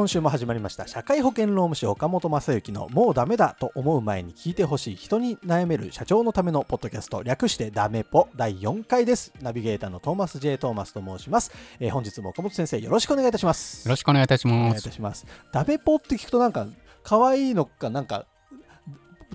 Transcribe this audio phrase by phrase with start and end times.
[0.00, 14.84] 今週も始まりました社会保険労務士岡本正幸のもうダメだと思う前に聞いてほしい人に悩める社長のためのポッドキャスト略してダメポ第4回ですナビゲーターのトーマス J トーマスと申します、えー本日も岡本先生よろしくお願いいたしますよろしくお願いいたしお願いいます。
[14.84, 16.66] たしますダメポって聞くとなんか
[17.02, 18.24] 可愛いのかなんか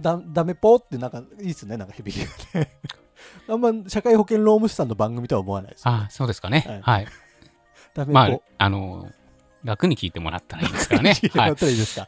[0.02, 2.72] だダメポってなんかいいですねなんか響きがね
[3.48, 6.82] あんま社会保険労務士さんの番組とは思わないです、あ、そうですかね。
[6.84, 7.08] ははいい。
[7.94, 8.14] ダメポ、。
[8.14, 9.08] まあ、あの、
[9.66, 11.56] 楽に聞いてもらったらいいですからね はい。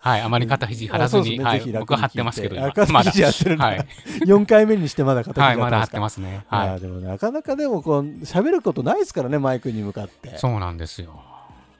[0.01, 0.21] はい。
[0.21, 2.71] あまり肩肘張らずに、はい僕は張ってますけど、まだ。
[2.71, 2.83] はい。
[4.25, 5.55] 4回目にしてまだ肩はい。
[5.55, 6.45] 肘張ってますね。
[6.47, 10.31] はでもなかなかでもこう喋ることないですからねマイクに向かってい。
[10.37, 11.19] そうなんですよ。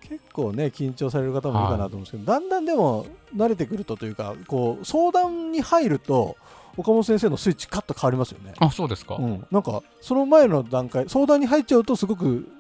[0.02, 3.06] 結構ね緊張される方もいるかなと思うんですけど、だんだんでも
[3.36, 6.38] 慣れてくるとというかこう相談に入ると
[6.78, 9.16] 岡本先生のスイッチカッと変わりますよね、あ、そうですか。
[9.16, 12.57] うん、なんかその前の段階相談に入っちゃうとすごくこ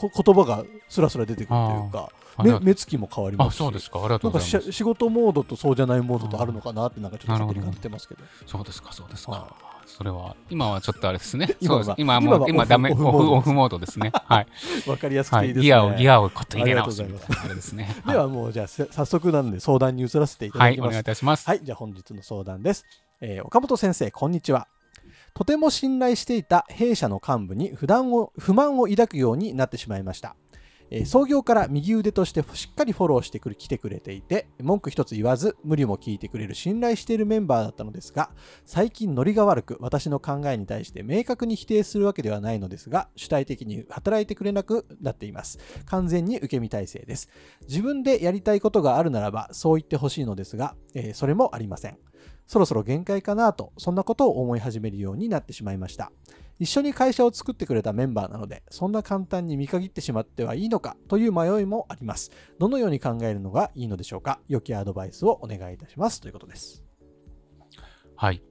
[0.00, 1.54] 言葉がスラスラ出てくると
[1.84, 2.10] いうか
[2.42, 3.98] 目目つきも変わりまあ、すしそうですか。
[3.98, 4.72] ありがとうんございます。
[4.72, 9.56] し仕事モードとそうじゃないモードとあるのかなってなんかちょっと勝手に感じてますけどそうですか、そうですはか。
[9.86, 11.56] それは、今はちょっとあれですね。
[11.60, 14.12] 今は今はもう、今ダメ、オフ、オフモードオフモードですね。
[14.12, 14.46] はい。
[14.86, 15.46] わかりやすくはい。
[15.46, 18.12] ていいですね、ギアを、ギアをこっと入れ直すありがとうございますみたいなあれですね。
[18.12, 20.74] ではもうじゃあせ早速なんで相談に移らせていただはい。
[20.74, 20.90] おきます。
[20.90, 21.48] 願いいたします。
[21.48, 22.84] はい、じゃあ本日の相談です。
[23.20, 24.68] えー岡本先生、こんにちは。
[25.38, 30.34] とても信頼していた弊社の幹部に不満を不満を抱くようになってしまいました。
[30.90, 38.30] えー創業から右腕としてしっかりフォローしてくる来てくれていて文句一つ言わず無理も聞いてくれる信頼しているメンバーだったのですが
[38.64, 45.60] 最近ノリが悪く私の考えに対して明確に否定するわけではないのですが主体的に働いてくれなくなっています。
[45.84, 47.28] 完全に受け身体制です。
[47.68, 52.07] 自分でやりたいことがあるならばそう言ってほしいのですが、えーそれもありません。
[52.48, 56.10] そろそろ限界かなとそんなことを思い始めるようになってしまいました。
[56.58, 62.32] 一緒に会社を作ってくれたメンバーなのでそんな簡単に見限ってしまってはいいのかという迷いもあります。
[62.58, 64.40] どのように考えるのがいいのでしょうか？
[64.48, 66.82] 良きアドバイスをお願いいたしますということです。
[68.16, 68.42] はい。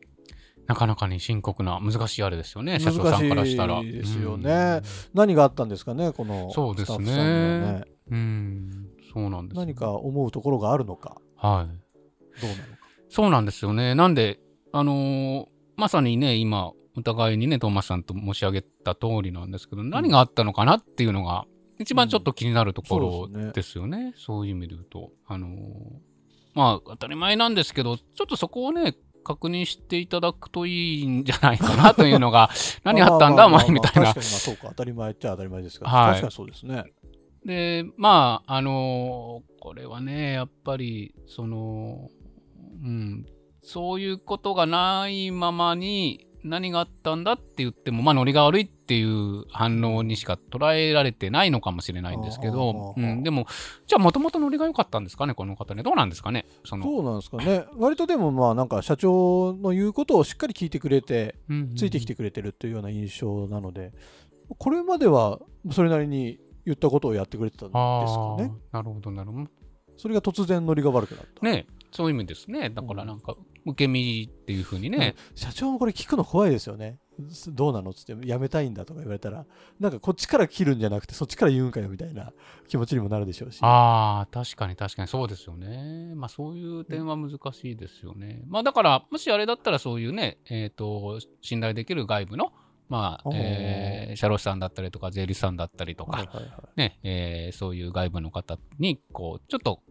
[0.67, 3.75] なかなかに深刻な、難しいあれですよね、社長さんからしたら。
[3.75, 4.81] 難しいですよね
[5.13, 6.97] 何があったんですかねこのそうですね。
[6.97, 7.85] スタッフさんね。
[8.11, 8.17] うん。
[8.17, 9.61] うん、そうなんですよ。
[9.61, 11.21] 何か思うところがあるのか。
[11.35, 12.41] はい。
[12.41, 12.76] どうなのか
[13.09, 13.95] そうなんですよね。
[13.95, 14.39] なんで、
[14.71, 15.45] あのー
[15.77, 21.45] まさにね、今、お互いにね、トーマスさんと申し上げた通りなんですけど、何があったのかなっていうのが、
[21.77, 24.13] 一番ちょっと気になるところですねですよね。
[24.17, 25.11] そういう意味で言うと。
[25.27, 25.51] あのー
[26.55, 32.49] まあ、当たり前なんですけど、ちょっとそこをね、確認していただくといいんじゃないかなというのが、
[32.83, 36.85] 何あったんだ、お前みたいな確かにまあそうか当たり前っちゃ当たり前ですから、はい確かにそうですね
[37.45, 42.09] で、まあ、あのーこれはね、やっぱり、その、
[42.83, 43.25] うん、
[43.61, 53.47] そういうことがないままに、何があったんだって言っても、まあ、ノリが悪いっていう反応にしか捉えられてないのかもしれないんですけど、うん、でも、
[53.85, 55.83] じゃあ、もともとノリが良かったんですかね、この方ね。
[55.83, 56.83] どうなんですかね、その。
[56.83, 57.65] そうなんですかね。
[57.75, 63.93] 割とでもまあなんか社長の言うことをしっかり聞いてくれてうんついてきてくれてるというような印象なので
[64.57, 65.39] これまでは
[65.71, 68.51] それなりに言ったことをやってくれてたんですかあね。
[68.71, 69.47] あ、なるほど、なるほど。
[69.97, 71.45] それが突然ノリが悪くなった。
[71.45, 72.69] ね、そういう意味ですね。
[72.69, 76.99] だから、なんか、受け身っていうふうにね、うん社長もこれ聞くの怖いですよね。
[77.49, 79.45] どうなのっつってやめたいんだとか言われたら。
[79.79, 82.31] なんかこっちから切るんじゃなくてそっちから言うんかよみたいな
[82.67, 83.59] 気持ちにもなるでしょうし。
[83.61, 85.07] ああ、確かに確かに。
[85.07, 86.13] そうですよね。
[86.15, 88.43] まあそういう点は難しいですよね。
[88.47, 92.53] まあだから、もしあれだったらそういうね、えっ、と、信頼できる外部の、
[92.89, 96.51] まあえー社労士さんだったりとか、税理士さんだったりとか、はいはいはい。
[96.75, 99.81] ね、えーそういう外部の方に、こう、ちょっと、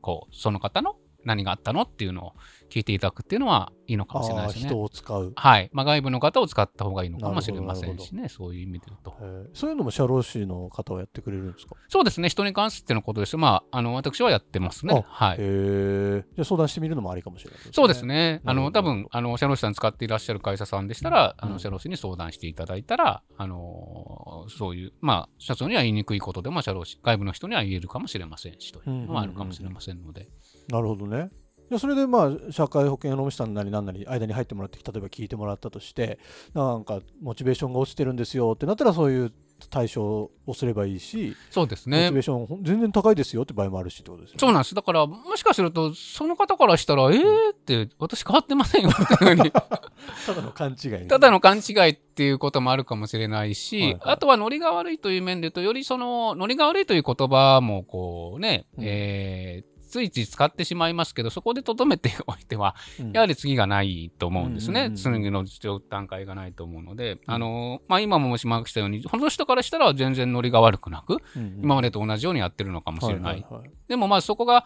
[0.00, 2.32] こう、その方の何があったのっていうのを
[2.70, 4.68] 聞いていただくっていうのはいいのかもしれないああですね。
[4.68, 5.70] 人を使うはい。
[5.72, 9.14] まあ外部の方を使った方がいいのかもしれませんしね、そういう意味で言うと。
[9.52, 11.74] そういうのも社労士の方はやってくれるんですか？
[11.88, 13.36] そうですね、人に関してのことです。
[13.36, 15.04] まあ、あの、私はやってますね。
[15.08, 15.36] はい。
[15.36, 16.24] へえ。
[16.36, 18.06] じゃあ相談してみるのもありかもしれない、そうです。
[18.06, 18.40] ね。
[18.44, 30.28] あの、多分、あの、社労士さん使っていらっしゃる会社さんでしたら、あの、うん社労士に相談していただいたら、あの、そういう、まあ、社長には言いにくいことでも、社労士、外部の人には言えるかもしれませんし、というのはあるかもしれませんので。
[30.68, 31.09] なるほどね。
[31.18, 36.18] いやそれでまあ社会保険労務士さんなりなんなり間に入ってもらって例えば聞いてもらったとして
[36.52, 39.32] なんかモチベーションが落ちてるんですよってなったらそういう
[39.68, 44.38] 対処をすればいいし、そうですねモチベーション全然高いですよって場合もあるしってことですよね。
[44.40, 44.74] そうなんです。
[44.74, 51.08] だから、もしかすると、その方からしたら、えーって、私変わってませんよっていうふうに、 ただの勘違い。
[51.08, 64.80] ただの勘違いっていうこともあるかもしれないし、はいはいあとはノリが悪いという面で言うと、よりその、ノリが悪いという言葉も、こうね、うんえーついつい使ってしまいますけど、そこで留めておいては、うんやはり次がないと思うんですね。
[64.80, 73.44] うんうんうん次の段階がないと思うので、あの、まあ、今も申しましたように、この人からしたら全然ノリが悪くなく、うんうん今までと同じようにやってるのかもしれない。
[73.48, 74.64] はははいでもまあそこが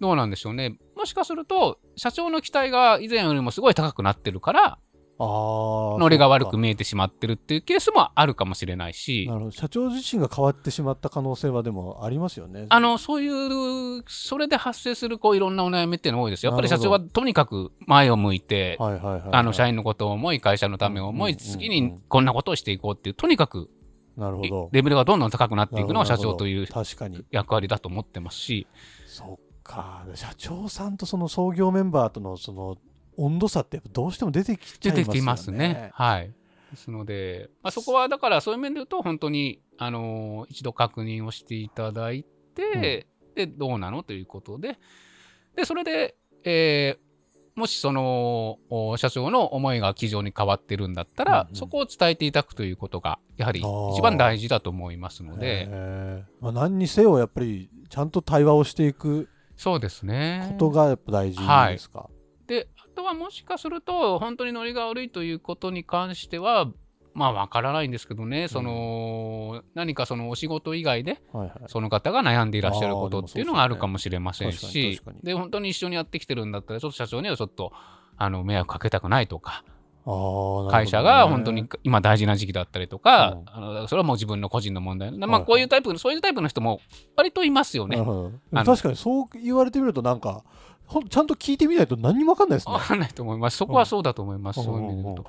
[0.00, 0.76] どうなんでしょうね。
[0.96, 4.78] もしかすると、社長の期待が以前よりもすごい高くなってるから、
[5.18, 12.66] ノリが悪く見えてしまってるっていうケースもあるかもしれないしかな、るほど社長自身が変わってしまった可能性はでもありますよね。
[12.68, 16.50] あの、そういう、それで発生するこういろんなお悩みっていうのが多いですよ。
[16.50, 18.78] やっぱり社長はとにかく前を向いて、
[19.52, 23.70] 社員のことを思い、会社のためを思い、次にこんなことをしていこうっていう、とにかく
[24.16, 24.68] なるほど。
[24.72, 27.24] レベルがどんどん高くなっていくのが社長という確かに。
[27.30, 28.66] 役割だと思ってますし、
[29.06, 30.04] そっか。
[30.14, 32.76] 社長さんとその創業メンバーとのその
[33.16, 35.04] 温度差ってやっぱどうしても出てきちゃいますよね。
[35.04, 35.90] 出てきますね。
[35.94, 36.32] はい。
[36.70, 42.24] ですので、まあ、そこはだからそういう面で言うと、本当に、あのー一度確認をしていただい
[42.54, 44.78] て、で、どうなのということで、
[45.56, 47.04] で、それで、えー
[47.56, 55.68] もしそのお社長の思いが机上に変わってるんだったら、うんうんそこを伝えていただくということが、やはり一番大事だと思いますので、
[56.40, 60.48] まあ、何にせよやっぱりちゃんと対話をしていくそうですね。
[60.58, 61.38] ことがやっぱ大事
[61.70, 62.08] ですか？
[62.08, 62.13] で、あ
[62.94, 66.70] とはもしかすると、本当にノリが悪いということに関しては、
[67.14, 71.58] まあ、わからないんですけどね、その、何かそのお仕事以外で、はいはい。
[71.68, 77.72] その方が悩んでいらっしゃることっていうのがあるかもしれませんしで、本当に一緒にやってきてるんだったら、ちょっと社長にはちょっと、
[78.16, 79.64] あの、迷惑かけたくないとか、
[80.70, 83.42] 会社が本当に今大事な時期だったりとか、うん。
[83.46, 85.10] あのそれはもう自分の個人の問題。
[85.12, 86.80] まあ、こういうタイプ、そういうタイプの人も
[87.16, 87.96] 割といますよね。
[88.52, 90.44] 確かにそう言われてみるとなんか
[91.08, 92.74] ちゃんと聞いてみないと何にも分かんないですね。
[92.74, 92.80] わ。
[92.80, 93.56] かんないと思います。
[93.56, 94.60] そこはそうだと思います。
[94.60, 94.66] うん。
[94.66, 95.26] そういう意味で言うと。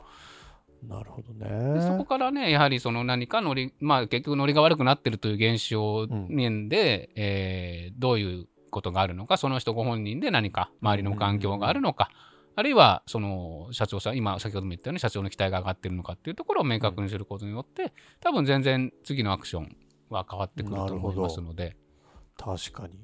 [0.83, 0.89] うん。
[0.89, 1.81] なるほどでね。
[1.81, 12.10] そこからね、やはりその何かノリ、まあ結局ノリが悪くなってるという現象面で、えーどういうことがあるのか、その人ご本人で何か周りの環境があるのか、
[12.56, 19.75] あるいはその社長さん、今先ほども言ったように社長の期待が上がってるのかっていうところを明確にすることによって、多分全然次のアクション
[20.10, 21.75] は変わってくると思いますので。
[22.38, 23.00] 確かに。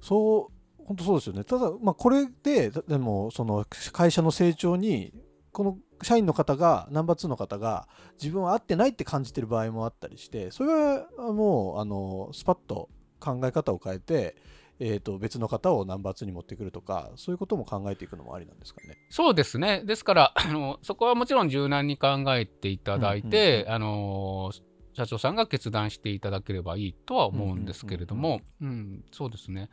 [0.00, 1.44] そう、本当そうですよね。
[1.44, 5.12] ただ、まあ、これで、だでも、その会社の成長に、
[5.52, 7.88] この社員の方が、ナンバー2の方が、
[8.20, 12.88] 自分は合ってないって感じてる場合もあったりして、それはもう、あの、スパッと
[13.20, 14.36] 考え方を変えて、
[14.84, 18.98] えー、と別の方をナンバー2に持ってくるとか、そういうことも考えていくのもありなんですかね。
[19.10, 19.82] そうですね。
[19.86, 24.50] ですから、あのそこはもちろん柔軟に考えていただいて、あの
[24.94, 29.70] 社長さんが決断していただければいいとは思うんですけれども、うんそうですね。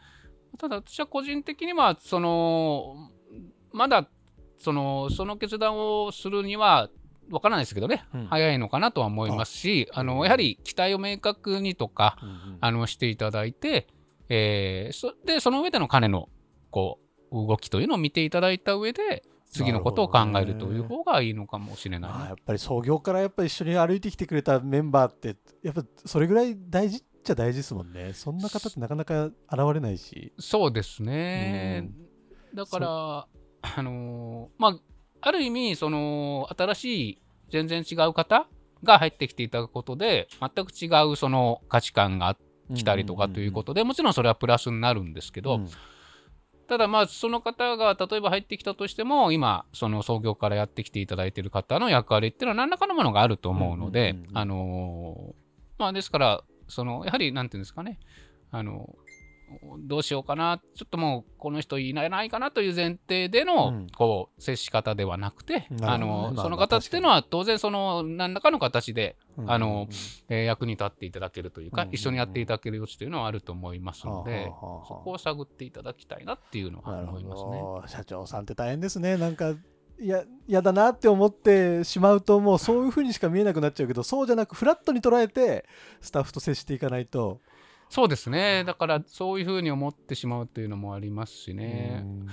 [0.60, 3.10] ただ私は個人的にはその
[3.72, 4.08] まだ
[4.60, 6.90] そのその決断をするには
[7.32, 8.26] わからないですけどね、うん。
[8.28, 12.18] 早いのかなとは思いますし、あのやはり期待を明確にとか、
[12.62, 13.88] あのしていただいて、
[14.30, 16.30] えーそでその上での金の
[16.72, 17.00] こ
[17.32, 28.14] う動きというのを見ていただいた上で次のことを考えるという方がいいのかもしれないね、まあやっぱり創業からやっぱり一緒に歩いてきてくれたメンバーってやっぱそれぐらい大事っちゃ大事ですもんね。
[28.14, 29.34] そんな方ってなかなか現
[29.74, 30.34] れないし。
[30.40, 31.90] そうですね、
[32.54, 33.28] だから
[33.62, 34.80] あのーまあ
[35.22, 38.48] ある意味その新しい全然違う方
[38.84, 42.38] が入ってきていただくことで全く違うその価値観が
[42.74, 45.70] 来たりとかということで、もちろんそれはプラスになるんですけど、うん。
[46.68, 55.34] ただまあその方が例えば入ってきたとしても今その創業からやってきていただいている方の役割っていうのは何らかのものがあると思うのであのー
[55.80, 57.98] まあですからそのやはりなんていうんですかね
[58.52, 58.96] あの
[59.80, 60.62] どうしようかな。
[60.76, 63.88] ちょっともうこの人いないかなという前提での、うん。
[63.96, 65.68] こう接し方ではなくて、ね。
[65.80, 69.52] まあのその方っていうのは当然その何らかの形で、うん。
[69.52, 69.88] あの
[70.30, 71.88] えー役に立っていただけるというか、うん。
[71.88, 77.60] うんうん一緒にやっていただける余地というのはあると思いますので、そこを探っていただきたいなっていうのは思いますね。
[77.60, 77.84] ど。
[77.88, 79.18] 社長さんって大変ですね。
[79.18, 79.56] なんか
[80.02, 85.66] いや嫌だなって思ってしまうともうそういうふうにしか見えなくなっちゃうけどそうじゃなくフラットに捉えて
[86.00, 87.42] スタッフと接していかないと、
[87.90, 88.64] そうですね。
[88.66, 92.02] だからそういうふうに思ってしまうというのもありますしね。
[92.04, 92.28] うん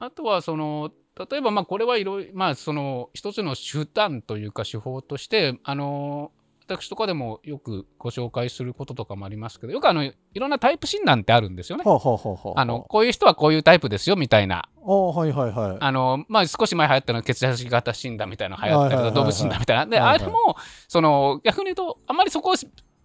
[0.00, 0.90] あとはその
[1.30, 6.32] 例えばまあこれはいろいろまあその一つの手段というか手法としてあの
[6.66, 11.84] 私とかでもよくご紹介することとかもありますけどよくあのいろんなタイプ診断ってあるんですよね。
[11.84, 15.76] はあ、のこういう人はこういうタイプですよみたいなはいはいはい。
[15.78, 20.56] あの、まあ、少し前流行ったのは血液型診断みたいなの流行ったり動物診断みたいなで、あれも
[20.88, 22.54] その逆に言うとあんまりそこを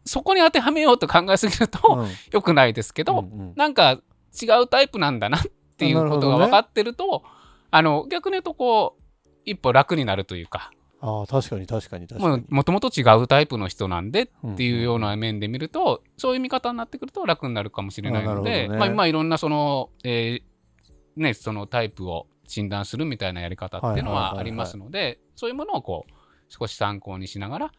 [0.06, 2.10] そこに当てはめようと考えすぎると、うん。
[2.32, 3.54] 良くないですけど、うんうん。
[3.56, 4.02] なんか
[4.42, 5.42] 違うタイプなんだなっ
[5.78, 7.24] ていうことが分かってると
[7.72, 12.44] あの逆に言うとこう一歩楽になるというかああ確かに確かに確かに。
[12.50, 18.78] もともと違うタイプの人なんでっていうような面で見ると、そういう見方になってくると楽になるかもしれないので、ね。
[18.78, 26.12] まあ、今いろんなその,、えーね、そのタイプを診断するみたいなやり方っていうのはありますのでそういうものをこう
[26.50, 27.72] 少し参考にしながら、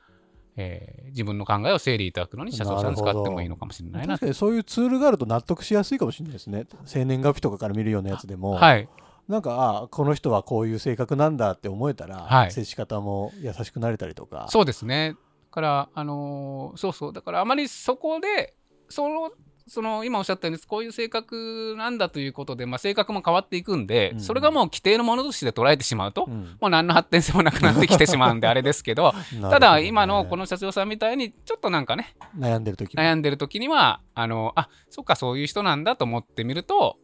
[0.57, 6.67] えー自分の考えを整理いただくのに車掌さん使ってもいいのかもしれないな確かにそういうツールがあると納得しやすいかもしれないですね。
[6.85, 8.89] 生年月日とかから見るようなやつでも、はい
[9.29, 14.47] なんかあこの人はこういう性格なんだって思えたら、はい接し方も優しくなれたりとか。
[14.51, 15.15] そうですね。
[15.51, 18.55] だから、あのーそうそう、だからあまりそこで、
[18.89, 19.31] その、
[19.71, 24.21] その今おっしゃったようにこういう性格なんだということで、まあ、性格も変わっていくんで、うん。
[24.21, 26.57] それがもう規定のものとして捉えてしまうと、うん。
[26.61, 36.99] もう何の発展性もなくなってきてしまうんであれですけど ただ今のこのの社長さんみたいにちょっとなんかね悩んでる時も悩んでる時にはあのあそっかそういう人なんだと思ってみると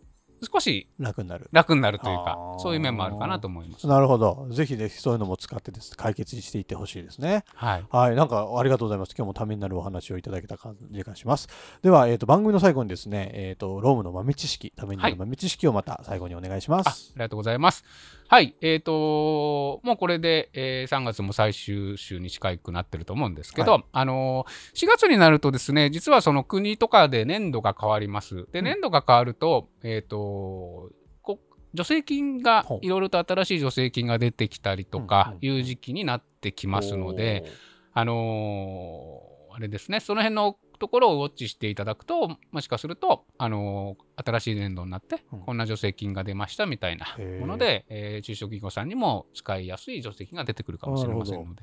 [0.53, 1.49] 少し楽になる。
[1.53, 3.87] 楽になるというかそういう面もあるかなと思います。
[3.87, 4.47] なるほど。
[4.51, 7.45] ぜひぜひそういうのも使ってです解決していってほしいですね。
[7.55, 9.15] はい、はい、なんかありがとうございます。
[9.17, 11.49] 今日もためになるお話をいただけた感じがします。
[11.83, 17.13] では、えー、と番組の最後にですね、えー、とロームの豆知識、ためになる豆知識をまた最後にお願いしまああす。
[17.15, 17.85] りがとうございます。
[18.29, 28.47] はい、えっ、ともうこれで、えー3月も最終週に近くなってると思うんですけど、はあのー4月になるとですね、実はその国とかで年度が変わります。
[28.53, 28.65] で、うん。
[28.65, 30.91] 年度が変わると、えっ、と
[31.23, 31.39] こ
[31.77, 37.45] 助成金がいろいろと新しい助成金が出てきたりとかうんいう時期になってきますので、
[37.93, 47.07] あのーあれですね、その辺のところをウォッチしていただくと、もしかすると、あのー新しい年度になってうん、こんな助成金が出ましたみたいな
[47.39, 51.63] もので、えー中小企業さんにも使いやすい助成金が出てくるかもしれませんので。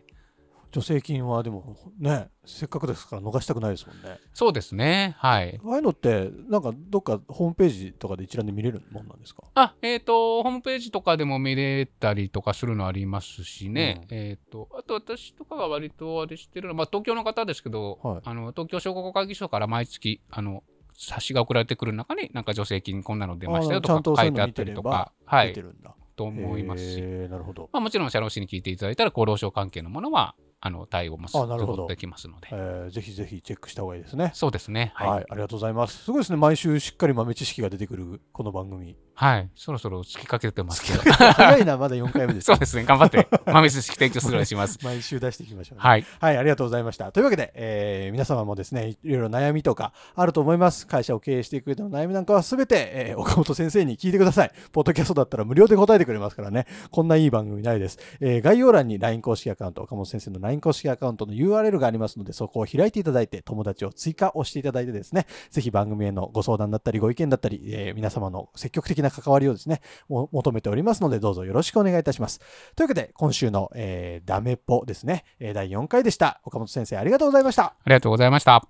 [0.74, 4.18] 助成金はでもね、せっかくですから逃したくないですもんね。
[4.34, 5.60] そうですね、はい。
[5.64, 9.44] ああいうのって、なんかどっかホームページとかで一覧で見れるもんなんですか？
[9.54, 20.64] あ、えっ、と、ホームページとかでも見れたりとかするのありますしね、うんえっ、と、あと私とかが割とあれしてるのは、まあ、東京の方ですけど、はいあの東京商工会議所から毎月、あの、
[20.96, 25.96] 冊子が送られてくる中に、なんか助成金こんなの出ましたよとか書いてあったりとか、はい出て、るんだ。
[26.16, 27.70] と思いますし、なるほど。
[27.74, 30.36] まあ、もちろん社労士に聞いていただいたら、厚労省関係のものは、
[30.66, 34.32] あの対応もすることできますので、えーぜひぜひチェックした方がいいですね。
[34.34, 36.06] そうですね、はい、はい、ありがとうございます。
[36.06, 36.38] すごいですね。
[36.38, 38.96] 毎週しっかり豆知識が出てくるこの番組。
[39.16, 42.46] はい、そろそろ突きかけてますけど、早いな、まだ4回目です。
[42.46, 44.80] そうですね、頑張って豆知識提供するようにします。
[44.84, 45.82] 毎週出していきましょう、ね。
[45.84, 47.12] はい、はい、ありがとうございました。
[47.12, 50.88] というわけで、えー皆様もですね、いろいろ悩みとかあると思います。
[50.88, 54.52] 会社を経営していく上での悩みなんかはすべて、えー岡本先生に聞いてください。
[54.72, 56.66] ポッドキャストだったら無料で答えてくれますからね。
[56.92, 58.00] こんないい番組ないです。
[58.20, 72.40] えー概要欄に LINE 公式アカウント、岡本先生の LINE 公式アカウントの URL がありますので、そこを開いていただいて、友達を追加をしていただいてですね、ぜひ番組へのご相談だったり、ご意見だったり、えー皆様の積極的な関わりをですね、も求めておりますので、どうぞよろしくお願いいたします。
[72.76, 76.42] というわけで、今週の、えーダメっぽですね、えー第4回でした。
[76.44, 77.64] 岡本先生、ありがとうございました。
[77.64, 78.68] ありがとうございました。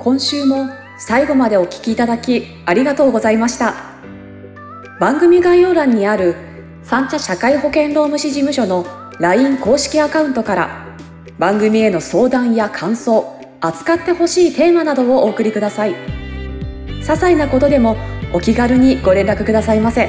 [0.00, 3.74] 今週も最後までお聞きいただきありがとうございました
[4.98, 6.34] 番組概要欄にある
[6.82, 8.86] 三茶社会保険労務士事務所の
[9.18, 10.96] LINE 公式アカウントから
[11.38, 17.96] 番組への相談や感想扱ってほしいテーマなどをお送りください些細なことでも
[18.32, 20.08] お気軽にご連絡くださいませ。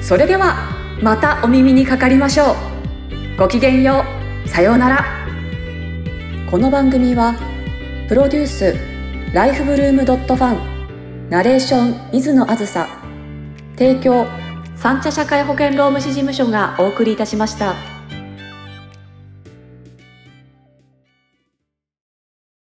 [0.00, 0.56] それでは
[1.02, 3.38] またお耳にかかりましょう。
[3.38, 4.04] ごきげんよ
[4.44, 4.48] う。
[4.48, 5.04] さようなら。
[6.50, 7.34] この番組は
[8.08, 8.76] プロデュース
[9.34, 12.86] ライフブルームドットファンナレーション水野あずさ
[13.76, 14.26] 提供
[14.76, 17.95] 三茶社会保険労務士事務所がお送りいたしました。